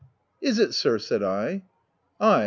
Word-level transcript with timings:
"Is 0.51 0.57
it 0.57 0.73
sir 0.73 0.93
r 0.93 0.97
said 0.97 1.21
I. 1.21 1.61
"Ay! 2.19 2.39